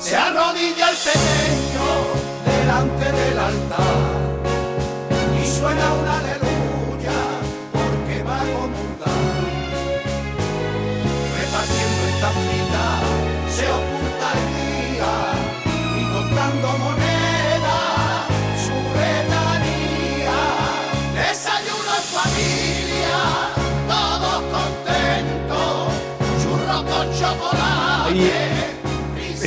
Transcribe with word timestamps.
Se 0.00 0.16
arrodilla 0.16 0.90
el 0.90 0.96
pequeño 0.96 1.81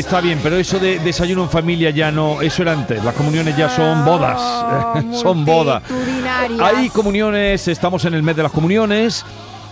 Está 0.06 0.22
bien, 0.22 0.40
pero 0.44 0.56
eso 0.58 0.78
de 0.78 1.00
desayuno 1.00 1.44
en 1.44 1.50
familia 1.50 1.90
ya 1.90 2.12
no, 2.12 2.40
eso 2.42 2.62
era 2.62 2.74
antes. 2.74 3.04
Las 3.04 3.16
comuniones 3.16 3.58
ya 3.58 3.70
son 3.70 4.06
bodas, 4.06 4.40
Oh, 4.40 5.14
son 5.22 5.44
bodas. 5.44 5.82
Hay 6.62 6.90
comuniones, 6.90 7.68
estamos 7.68 8.06
en 8.06 8.14
el 8.14 8.22
mes 8.22 8.36
de 8.36 8.44
las 8.44 8.52
comuniones. 8.52 9.26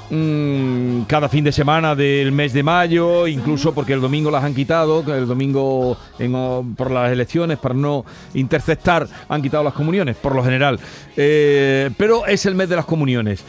mm, 0.10 1.04
cada 1.04 1.30
fin 1.30 1.44
de 1.44 1.52
semana 1.52 1.94
del 1.96 2.32
mes 2.32 2.52
de 2.52 2.64
mayo, 2.64 3.28
incluso 3.28 3.74
porque 3.76 3.94
el 3.94 4.02
domingo 4.02 4.32
las 4.32 4.44
han 4.44 4.56
quitado, 4.56 5.04
el 5.16 5.28
domingo 5.28 5.98
en, 6.18 6.74
por 6.76 6.90
las 6.92 7.12
elecciones, 7.12 7.60
para 7.60 7.76
no 7.76 8.04
interceptar, 8.34 9.08
han 9.30 9.42
quitado 9.42 9.64
las 9.64 9.74
comuniones, 9.74 10.16
por 10.18 10.36
lo 10.36 10.44
general. 10.44 10.80
Eh, 11.16 11.92
pero 11.96 12.26
es 12.26 12.46
el 12.48 12.56
mes 12.56 12.70
de 12.70 12.76
las 12.76 12.86
comuniones. 12.86 13.44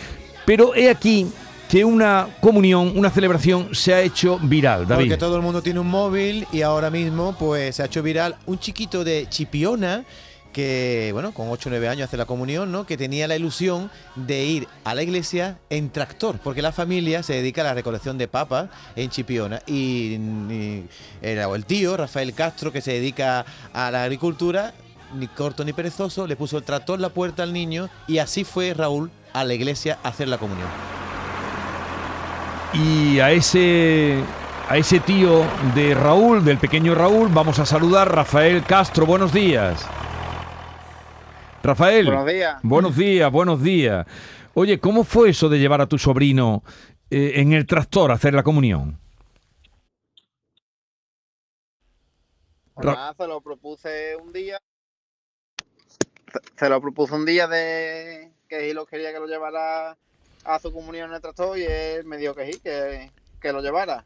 Pero 0.45 0.75
he 0.75 0.91
aquí 0.91 1.27
que 1.75 1.85
una 1.85 2.29
comunión, 2.41 2.93
una 2.95 3.11
celebración 3.11 3.75
se 3.75 3.93
ha 3.93 4.01
hecho 4.01 4.39
viral. 4.39 4.87
Porque 4.87 5.17
todo 5.17 5.35
el 5.35 5.43
mundo 5.43 5.61
tiene 5.61 5.81
un 5.81 5.89
móvil 5.89 6.47
y 6.53 6.63
ahora 6.63 6.89
mismo 6.89 7.35
pues 7.37 7.75
se 7.75 7.83
ha 7.83 7.87
hecho 7.87 8.01
viral 8.01 8.37
un 8.47 8.61
chiquito 8.61 9.03
de 9.03 9.27
Chipiona 9.29 10.05
que, 10.53 11.11
bueno, 11.13 11.35
con 11.35 11.49
8 11.51 11.69
o 11.69 11.71
9 11.71 11.89
años 11.89 12.05
hace 12.05 12.17
la 12.17 12.27
comunión, 12.27 12.71
¿no? 12.71 12.87
Que 12.87 12.97
tenía 12.97 13.27
la 13.27 13.35
ilusión 13.35 13.91
de 14.15 14.45
ir 14.45 14.69
a 14.85 14.95
la 14.95 15.03
iglesia 15.03 15.59
en 15.69 15.91
tractor, 15.91 16.39
porque 16.45 16.63
la 16.63 16.71
familia 16.71 17.25
se 17.25 17.33
dedica 17.33 17.63
a 17.63 17.65
la 17.65 17.75
recolección 17.75 18.19
de 18.19 18.29
papas 18.29 18.69
en 18.95 19.11
Chipiona. 19.11 19.61
Y, 19.67 20.15
el 21.23 21.65
tío, 21.67 21.97
Rafael 21.97 22.35
Castro, 22.35 22.71
que 22.71 22.83
se 22.83 22.93
dedica 22.93 23.45
a 23.73 23.91
la 23.91 24.05
agricultura, 24.05 24.75
ni 25.17 25.27
corto 25.27 25.65
ni 25.65 25.73
perezoso, 25.73 26.29
le 26.29 26.37
puso 26.37 26.57
el 26.57 26.63
tractor 26.63 26.99
en 26.99 27.03
la 27.03 27.09
puerta 27.09 27.43
al 27.43 27.53
niño 27.53 27.91
y 28.07 28.19
así 28.19 28.45
fue 28.45 28.75
Raúl 28.75 29.11
a 29.33 29.43
la 29.43 29.55
iglesia 29.55 29.99
a 30.05 30.11
hacer 30.11 30.29
la 30.29 30.39
comunión. 30.39 30.69
Y 32.75 33.21
a 33.21 33.31
ese 33.33 34.23
a 34.69 34.77
ese 34.79 34.99
tío 35.01 35.45
de 35.75 35.95
Raúl, 35.95 36.45
del 36.45 36.59
pequeño 36.59 36.95
Raúl, 36.95 37.29
vamos 37.29 37.59
a 37.59 37.67
saludar 37.67 38.13
Rafael 38.15 38.65
Castro. 38.65 39.07
Buenos 39.07 39.33
días. 39.33 39.87
Rafael. 41.63 42.07
Buenos 42.07 42.27
días. 42.27 42.61
Buenos 42.63 42.97
días, 42.97 43.31
buenos 43.33 43.63
días. 43.63 44.07
Oye, 44.55 44.79
¿cómo 44.81 45.05
fue 45.05 45.31
eso 45.31 45.49
de 45.49 45.59
llevar 45.59 45.81
a 45.81 45.87
tu 45.87 45.99
sobrino 45.99 46.63
eh, 47.11 47.33
en 47.37 47.53
el 47.53 47.67
tractor 47.67 48.11
a 48.11 48.15
hacer 48.15 48.35
la 48.35 48.43
comunión? 48.43 48.99
Pues 52.75 52.87
Ra- 52.87 52.93
nada, 52.95 53.15
se 53.17 53.27
lo 53.27 53.41
propuse 53.41 54.17
un 54.17 54.33
día. 54.33 54.59
Se- 56.57 56.69
lo 56.69 56.81
propuse 56.81 57.15
un 57.15 57.25
día 57.27 57.47
de 57.47 58.33
que 58.49 58.61
Gilo 58.67 58.87
quería 58.87 59.13
que 59.13 59.21
lo 59.21 59.27
llevara 59.27 59.97
a 60.45 60.59
su 60.59 60.73
comunión 60.73 61.09
en 61.11 61.17
el 61.17 61.21
tractor 61.23 61.59
y 61.59 61.65
él 61.65 62.05
me 62.05 62.17
dijo 62.17 62.35
que 62.35 62.53
sí, 62.53 62.61
que, 62.61 63.11
que 63.41 63.53
lo 63.53 63.61
llevara. 63.63 64.05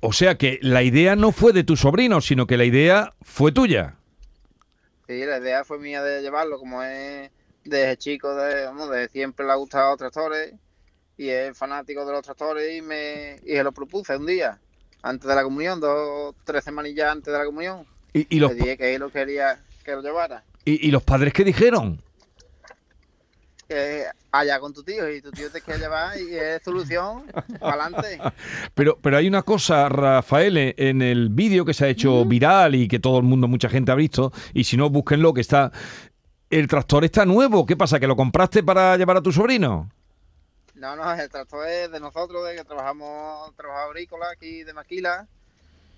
O 0.00 0.12
sea 0.12 0.36
que 0.36 0.58
la 0.62 0.82
idea 0.82 1.16
no 1.16 1.32
fue 1.32 1.52
de 1.52 1.64
tu 1.64 1.76
sobrino, 1.76 2.20
sino 2.20 2.46
que 2.46 2.56
la 2.56 2.64
idea 2.64 3.14
fue 3.22 3.52
tuya. 3.52 3.96
Sí, 5.06 5.24
la 5.24 5.38
idea 5.38 5.64
fue 5.64 5.78
mía 5.78 6.02
de 6.02 6.20
llevarlo, 6.20 6.58
como 6.58 6.82
es 6.82 7.30
desde 7.64 7.96
chico, 7.96 8.34
de, 8.34 8.66
desde 8.90 9.08
siempre 9.08 9.46
le 9.46 9.52
ha 9.52 9.56
gustado 9.56 9.90
los 9.90 9.98
tractores 9.98 10.54
y 11.16 11.28
es 11.28 11.56
fanático 11.56 12.04
de 12.04 12.12
los 12.12 12.22
tractores 12.22 12.76
y 12.76 12.82
me 12.82 13.36
y 13.44 13.52
se 13.52 13.62
lo 13.62 13.72
propuse 13.72 14.16
un 14.16 14.26
día, 14.26 14.58
antes 15.02 15.28
de 15.28 15.34
la 15.34 15.42
comunión, 15.42 15.80
dos, 15.80 16.34
tres 16.44 16.62
semanillas 16.64 17.10
antes 17.10 17.32
de 17.32 17.38
la 17.38 17.44
comunión. 17.46 17.86
Y, 18.12 18.26
y 18.36 18.40
los, 18.40 18.50
Le 18.52 18.56
dije 18.56 18.76
que 18.76 18.92
Gilo 18.92 19.10
quería 19.10 19.58
que 19.84 19.92
lo 19.92 20.02
llevara. 20.02 20.44
y, 20.64 20.86
y 20.86 20.90
los 20.90 21.02
padres 21.02 21.32
qué 21.32 21.44
dijeron? 21.44 22.02
Allá 24.30 24.60
con 24.60 24.72
tu 24.72 24.82
tío 24.82 25.10
y 25.10 25.20
tu 25.20 25.30
tío 25.30 25.50
te 25.50 25.60
quiere 25.60 25.80
llevar 25.80 26.18
y 26.18 26.34
es 26.34 26.62
solución 26.62 27.24
para 27.58 27.84
adelante. 27.84 28.20
Pero, 28.74 28.98
pero 29.00 29.16
hay 29.16 29.26
una 29.26 29.42
cosa, 29.42 29.88
Rafael, 29.88 30.74
en 30.76 31.02
el 31.02 31.28
vídeo 31.30 31.64
que 31.64 31.74
se 31.74 31.86
ha 31.86 31.88
hecho 31.88 32.24
viral 32.24 32.74
y 32.74 32.88
que 32.88 32.98
todo 32.98 33.18
el 33.18 33.24
mundo, 33.24 33.48
mucha 33.48 33.68
gente 33.68 33.92
ha 33.92 33.96
visto, 33.96 34.32
y 34.54 34.64
si 34.64 34.76
no, 34.76 34.90
búsquenlo, 34.90 35.34
que 35.34 35.40
está... 35.40 35.72
El 36.48 36.68
tractor 36.68 37.04
está 37.04 37.26
nuevo. 37.26 37.66
¿Qué 37.66 37.76
pasa? 37.76 37.98
¿Que 37.98 38.06
lo 38.06 38.14
compraste 38.14 38.62
para 38.62 38.96
llevar 38.96 39.16
a 39.16 39.20
tu 39.20 39.32
sobrino? 39.32 39.90
No, 40.76 40.94
no, 40.94 41.12
el 41.12 41.28
tractor 41.28 41.66
es 41.66 41.90
de 41.90 41.98
nosotros, 41.98 42.46
de 42.46 42.54
que 42.54 42.62
trabajamos, 42.62 43.52
trabajo 43.56 43.88
agrícola 43.88 44.26
aquí 44.30 44.62
de 44.62 44.72
Maquila 44.72 45.26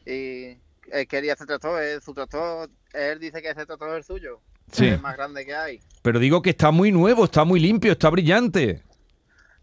y 0.06 0.56
él 0.90 1.06
quería 1.06 1.34
ese 1.34 1.44
tractor, 1.44 1.82
es 1.82 2.02
su 2.02 2.14
tractor, 2.14 2.70
él 2.92 3.18
dice 3.20 3.40
que 3.42 3.50
ese 3.50 3.66
tractor 3.66 3.90
es 3.90 3.96
el 3.96 4.04
suyo, 4.04 4.40
Sí. 4.72 4.86
es 4.86 4.94
el 4.94 5.00
más 5.00 5.16
grande 5.16 5.44
que 5.46 5.54
hay. 5.54 5.80
Pero 6.02 6.18
digo 6.18 6.42
que 6.42 6.50
está 6.50 6.70
muy 6.70 6.92
nuevo, 6.92 7.24
está 7.24 7.44
muy 7.44 7.60
limpio, 7.60 7.92
está 7.92 8.10
brillante. 8.10 8.82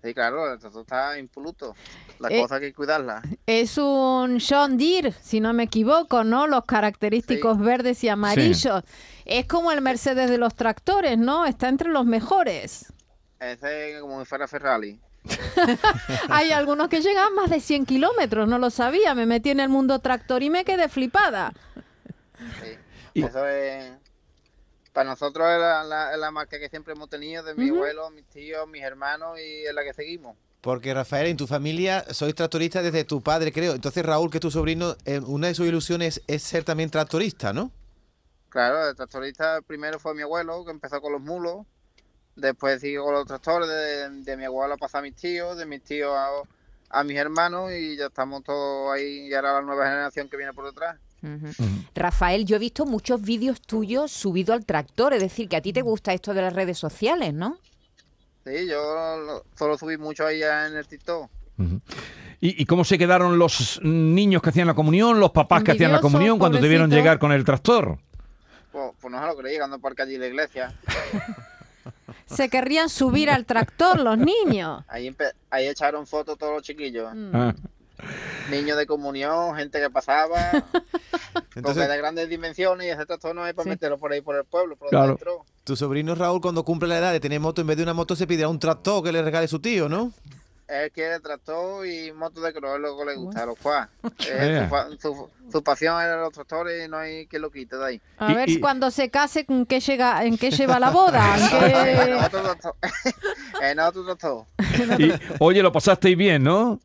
Sí, 0.04 0.14
claro, 0.14 0.54
el 0.54 0.60
tractor 0.60 0.82
está 0.82 1.18
impoluto, 1.18 1.76
las 2.20 2.32
Eh, 2.32 2.42
cosas 2.42 2.62
hay 2.62 2.68
que 2.70 2.74
cuidarlas. 2.76 3.24
Es 3.48 3.78
un 3.80 4.40
John 4.40 4.78
Deere, 4.78 5.12
si 5.12 5.40
no 5.40 5.52
me 5.54 5.64
equivoco, 5.64 6.24
¿no? 6.24 6.46
Los 6.46 6.66
característicos 6.66 7.60
verdes 7.60 8.04
y 8.04 8.10
amarillos. 8.10 8.84
Es 9.26 9.48
como 9.48 9.72
el 9.72 9.82
Mercedes 9.82 10.30
de 10.30 10.38
los 10.38 10.54
tractores, 10.56 11.18
¿no? 11.18 11.46
Está 11.48 11.70
entre 11.70 11.90
los 11.90 12.06
mejores. 12.06 12.94
Ese 13.40 13.96
es 13.96 14.02
como 14.02 14.20
si 14.20 14.26
fuera 14.28 14.48
Ferrari. 14.48 15.00
Hay 16.30 16.52
algunos 16.52 16.88
que 16.88 17.02
llegan 17.02 17.34
más 17.34 17.50
de 17.50 17.60
100 17.60 17.86
kilómetros, 17.88 18.48
no 18.48 18.60
lo 18.60 18.70
sabía. 18.70 19.16
Me 19.16 19.26
metí 19.26 19.50
en 19.50 19.60
el 19.60 19.70
mundo 19.70 19.98
tractor 20.00 20.44
y 20.44 20.52
me 20.52 20.64
quedé 20.66 20.88
flipada. 20.88 21.52
Sí. 22.62 22.78
Y- 23.16 23.24
Eso 23.24 23.48
es. 23.48 23.92
Para 24.94 25.10
nosotros 25.10 25.48
es 25.50 25.60
la, 25.60 25.84
la- 25.84 26.14
es 26.14 26.20
la 26.20 26.32
marca 26.32 26.60
que 26.60 26.70
siempre 26.70 26.94
hemos 26.94 27.10
tenido 27.10 27.44
de 27.44 27.54
mi 27.56 27.70
abuelo, 27.70 28.10
mis 28.12 28.26
tíos, 28.28 28.68
mis 28.68 28.84
hermanos 28.84 29.40
y 29.40 29.66
es 29.66 29.74
la 29.74 29.84
que 29.84 29.94
seguimos. 29.94 30.38
Porque 30.62 30.94
Rafael, 30.94 31.28
en 31.28 31.38
tu 31.38 31.48
familia 31.48 32.06
sois 32.12 32.34
tractoristas 32.34 32.84
desde 32.84 33.04
tu 33.04 33.22
padre, 33.22 33.52
creo. 33.52 33.74
Entonces 33.74 34.06
Raúl, 34.06 34.30
que 34.32 34.38
es 34.38 34.42
tu 34.42 34.52
sobrino, 34.52 34.96
eh, 35.06 35.20
una 35.20 35.48
de 35.48 35.54
sus 35.56 35.68
ilusiones 35.68 36.22
es 36.28 36.44
ser 36.44 36.64
también 36.64 36.90
tractorista, 36.92 37.52
¿no? 37.54 37.72
Claro, 38.50 38.88
el 38.90 38.96
tractorista 38.96 39.62
primero 39.62 40.00
fue 40.00 40.16
mi 40.16 40.22
abuelo, 40.22 40.64
que 40.64 40.72
empezó 40.72 41.02
con 41.02 41.12
los 41.12 41.22
mulos. 41.22 41.66
Después 42.36 42.82
siguió 42.82 43.04
con 43.04 43.14
los 43.14 43.26
tractores, 43.28 43.68
de, 43.70 44.10
de 44.24 44.38
mi 44.38 44.46
abuelo 44.46 44.78
pasó 44.78 44.98
a 44.98 45.02
mis 45.02 45.16
tíos, 45.16 45.58
de 45.58 45.66
mis 45.66 45.84
tíos 45.84 46.14
a, 46.16 46.30
a 46.90 47.04
mis 47.04 47.18
hermanos 47.18 47.72
y 47.72 47.98
ya 47.98 48.08
estamos 48.08 48.44
todos 48.44 48.94
ahí. 48.94 49.28
Y 49.28 49.34
ahora 49.34 49.54
la 49.54 49.62
nueva 49.62 49.86
generación 49.86 50.30
que 50.30 50.38
viene 50.38 50.54
por 50.54 50.66
detrás. 50.66 50.98
Rafael, 51.96 52.46
yo 52.46 52.56
he 52.56 52.60
visto 52.60 52.86
muchos 52.86 53.22
vídeos 53.22 53.62
tuyos 53.62 54.12
subidos 54.12 54.56
al 54.56 54.66
tractor, 54.66 55.14
es 55.14 55.22
decir, 55.22 55.48
que 55.50 55.56
a 55.56 55.62
ti 55.62 55.74
te 55.74 55.82
gusta 55.82 56.14
esto 56.14 56.34
de 56.34 56.42
las 56.42 56.54
redes 56.54 56.78
sociales, 56.78 57.34
¿no? 57.34 57.58
Sí, 58.46 58.68
yo 58.70 59.18
lo- 59.20 59.44
solo 59.58 59.78
subí 59.78 59.98
mucho 59.98 60.26
ahí 60.26 60.42
en 60.44 60.76
el 60.78 60.88
TikTok. 60.88 61.30
¿Y, 62.42 62.62
y 62.62 62.66
cómo 62.66 62.84
se 62.84 62.98
quedaron 62.98 63.40
los 63.40 63.80
niños 63.84 64.42
que 64.42 64.50
hacían 64.50 64.68
la 64.68 64.74
comunión, 64.74 65.20
los 65.20 65.32
papás 65.32 65.64
que 65.64 65.72
hacían 65.72 65.92
la 65.92 66.02
comunión 66.02 66.38
cuando 66.38 66.60
te 66.60 66.68
vieron 66.68 66.88
pobrecito. 66.88 67.02
llegar 67.04 67.20
con 67.20 67.32
el 67.32 67.44
tractor? 67.46 67.98
Pues, 68.72 68.92
pues 69.00 69.12
no 69.12 69.22
se 69.22 69.26
lo 69.28 69.38
creí, 69.38 69.54
llegando 69.54 69.80
por 69.80 70.00
allí 70.00 70.18
la 70.18 70.28
iglesia. 70.28 70.74
Se 72.26 72.50
querrían 72.50 72.90
subir 72.90 73.30
al 73.30 73.46
tractor 73.46 74.00
los 74.00 74.18
niños. 74.18 74.84
Ahí, 74.88 75.16
ahí 75.52 75.68
echaron 75.68 76.08
fotos 76.08 76.38
todos 76.38 76.54
los 76.56 76.64
chiquillos. 76.64 77.14
Mm. 77.14 77.30
Ah. 77.34 77.56
Niños 78.50 78.78
de 78.78 78.86
comunión, 78.86 79.56
gente 79.56 79.80
que 79.80 79.90
pasaba, 79.90 80.38
porque 81.54 81.60
Entonces, 81.60 81.88
de 81.90 81.98
grandes 81.98 82.30
dimensiones 82.30 82.88
y 82.88 82.90
ese 82.90 83.06
tractor 83.06 83.36
no 83.36 83.46
es 83.48 83.54
para 83.54 83.64
Sí. 83.66 83.70
meterlo 83.70 83.98
por 83.98 84.12
ahí 84.12 84.22
por 84.22 84.36
el 84.36 84.46
pueblo, 84.46 84.76
por 84.76 84.90
Claro. 84.90 85.08
dentro. 85.10 85.46
tu 85.64 85.76
sobrino 85.76 86.16
Raúl, 86.16 86.42
cuando 86.42 86.64
cumple 86.64 86.90
la 86.90 86.98
edad 87.00 87.12
de 87.12 87.20
tener 87.20 87.40
moto, 87.40 87.62
en 87.62 87.68
vez 87.68 87.78
de 87.78 87.84
una 87.84 87.94
moto 87.94 88.16
se 88.16 88.28
pedirá 88.28 88.48
un 88.48 88.60
tractor 88.60 89.04
que 89.04 89.12
le 89.12 89.22
regale 89.22 89.48
su 89.48 89.60
tío, 89.60 89.90
¿no? 89.90 90.12
Él 90.68 90.90
quiere 90.92 91.20
tractor 91.20 91.86
y 91.86 92.12
moto 92.12 92.42
de 92.42 92.50
es 92.50 92.56
lo 92.56 92.98
que 92.98 93.06
le 93.06 93.16
gusta, 93.16 93.44
a 93.44 93.46
los 93.46 93.56
cuas. 93.60 93.88
Ea. 94.28 94.64
su, 94.64 94.70
fa- 94.72 94.88
su- 95.00 95.30
su 95.52 95.64
pasión 95.64 96.02
era 96.02 96.20
los 96.20 96.34
tractores 96.34 96.88
y 96.88 96.90
no 96.90 96.98
hay 96.98 97.28
quien 97.28 97.44
lo 97.44 97.52
quite 97.52 97.78
de 97.78 97.86
ahí. 97.86 98.02
A 98.18 98.32
Y- 98.32 98.36
ver 98.36 98.50
y- 98.50 98.60
cuando 98.60 98.90
se 98.90 99.12
case, 99.12 99.46
¿en 99.48 99.68
qué, 99.68 99.80
llega, 99.80 100.26
en 100.26 100.40
qué 100.40 100.50
lleva 100.50 100.80
la 100.80 100.90
boda? 100.90 101.36
¿En 101.38 101.50
qué- 101.60 102.02
En 102.02 102.14
otro 102.24 102.42
tractor. 102.42 102.76
en 103.62 103.80
otro 103.80 104.06
tractor. 104.06 104.46
Y, 105.00 105.12
oye, 105.40 105.62
lo 105.62 105.72
pasasteis 105.72 106.18
bien, 106.18 106.44
¿no? 106.44 106.80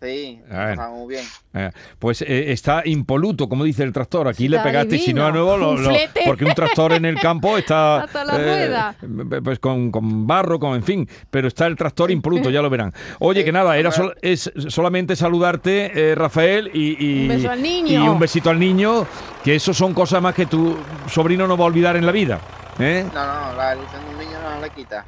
Sí, 0.00 0.40
Bueno. 0.48 0.70
está 0.70 0.88
muy 0.90 1.08
bien. 1.08 1.24
Eh, 1.54 1.70
pues 1.98 2.22
eh, 2.22 2.52
está 2.52 2.82
impoluto, 2.84 3.48
como 3.48 3.64
dice 3.64 3.82
el 3.82 3.92
tractor. 3.92 4.28
Aquí 4.28 4.46
le 4.46 4.60
pegaste, 4.60 4.96
si 4.96 5.12
no 5.12 5.24
a 5.24 5.32
divino. 5.32 5.56
nuevo, 5.56 5.76
lo- 5.76 5.92
porque 6.24 6.44
un 6.44 6.54
tractor 6.54 6.92
en 6.92 7.04
el 7.04 7.18
campo 7.18 7.58
está. 7.58 8.06
La 8.14 8.38
rueda. 8.38 8.94
Pues 9.42 9.58
con, 9.58 9.90
con 9.90 10.24
barro, 10.24 10.60
con 10.60 10.76
en 10.76 10.84
fin. 10.84 11.08
Pero 11.32 11.48
está 11.48 11.66
el 11.66 11.74
tractor 11.74 12.12
impoluto, 12.12 12.48
ya 12.48 12.62
lo 12.62 12.70
verán. 12.70 12.94
Oye, 13.18 13.44
que 13.44 13.50
nada, 13.50 13.76
era 13.76 13.90
sol- 13.90 14.14
es 14.22 14.52
solamente 14.68 15.16
saludarte, 15.16 16.12
eh, 16.12 16.14
Rafael, 16.14 16.70
y, 16.72 16.96
y- 17.04 17.22
Un 17.22 17.28
beso 17.28 17.50
al 17.50 17.60
niño. 17.62 18.04
y 18.04 18.08
un 18.08 18.18
besito 18.20 18.50
al 18.50 18.58
niño, 18.60 19.04
que 19.42 19.56
eso 19.56 19.74
son 19.74 19.94
cosas 19.94 20.22
más 20.22 20.32
que 20.34 20.46
tu 20.46 20.76
sobrino 21.08 21.48
no 21.48 21.56
va 21.56 21.64
a 21.64 21.66
olvidar 21.66 21.96
en 21.96 22.06
la 22.06 22.12
vida. 22.12 22.38
¿eh? 22.78 23.04
No, 23.12 23.26
no, 23.50 23.56
la 23.56 23.74
ilusión 23.74 24.00
de 24.06 24.10
un 24.12 24.18
niño 24.20 24.38
no 24.40 24.60
le 24.60 24.70
quita. 24.70 25.04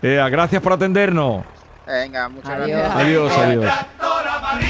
Eh, 0.00 0.26
gracias 0.30 0.62
por 0.62 0.72
atendernos. 0.72 1.44
Venga, 1.90 2.28
muchas 2.28 2.50
Adiós. 2.50 2.68
gracias. 2.78 2.96
Adiós, 2.96 3.32
adiós. 3.36 3.72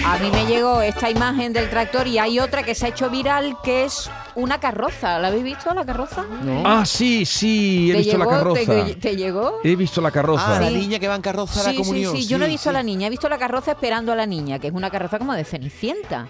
A 0.06 0.18
mí 0.18 0.30
me 0.32 0.46
llegó 0.46 0.82
esta 0.82 1.10
imagen 1.10 1.52
del 1.52 1.68
tractor 1.70 2.06
y 2.06 2.18
hay 2.18 2.38
otra 2.38 2.62
que 2.62 2.74
se 2.74 2.86
ha 2.86 2.88
hecho 2.90 3.08
viral 3.10 3.56
que 3.62 3.84
es 3.84 4.10
una 4.34 4.58
carroza. 4.60 5.18
¿La 5.18 5.28
habéis 5.28 5.44
visto 5.44 5.72
la 5.74 5.84
carroza? 5.84 6.24
Ah, 6.64 6.84
sí, 6.86 7.24
sí, 7.26 7.90
he 7.90 7.94
¿Te 7.94 7.98
visto 8.00 8.18
la 8.18 8.26
carroza. 8.26 8.60
¿Te, 9.00 9.16
llegó? 9.16 9.58
He 9.64 9.76
visto 9.76 10.00
la 10.00 10.10
carroza. 10.10 10.56
Ah, 10.56 10.60
la 10.60 10.68
Sí. 10.68 10.74
niña 10.76 10.98
que 10.98 11.08
va 11.08 11.14
en 11.16 11.22
carroza 11.22 11.60
a 11.60 11.64
la 11.64 11.70
Sí, 11.70 11.76
sí, 11.76 11.82
comunión. 11.82 12.16
sí, 12.16 12.26
yo 12.26 12.38
no 12.38 12.44
he 12.44 12.48
visto 12.48 12.70
sí. 12.70 12.74
la 12.74 12.82
niña, 12.82 13.06
he 13.06 13.10
visto 13.10 13.28
la 13.28 13.38
carroza 13.38 13.72
esperando 13.72 14.12
a 14.12 14.16
la 14.16 14.26
niña, 14.26 14.58
que 14.58 14.68
es 14.68 14.72
una 14.72 14.90
carroza 14.90 15.18
como 15.18 15.34
de 15.34 15.44
Cenicienta, 15.44 16.28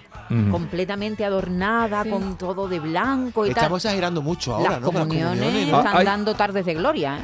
completamente 0.51 1.25
adornada, 1.25 2.05
con 2.05 2.37
todo 2.39 2.69
de 2.69 2.79
blanco 2.79 3.47
y 3.47 3.51
Estamos 3.51 3.83
tal. 3.83 3.91
exagerando 3.91 4.23
mucho 4.23 4.55
ahora, 4.55 4.71
Las 4.73 4.81
¿no? 4.81 4.87
Comuniones 4.93 5.67
¿no? 5.69 5.79
están 5.79 5.95
Ah, 5.95 5.99
hay- 5.99 6.07
dando 6.07 6.35
tardes 6.35 6.65
de 6.65 6.75
gloria. 6.75 7.17
¿eh? 7.19 7.21